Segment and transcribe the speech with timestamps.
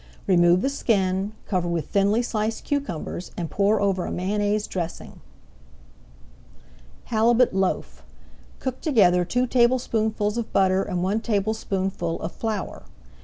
[0.25, 5.19] Remove the skin, cover with thinly sliced cucumbers, and pour over a Mayonnaise dressing.
[7.11, 8.01] HALIBUT LOAF
[8.57, 12.81] Cook together two tablespoonfuls of butter and one tablespoonful of flour.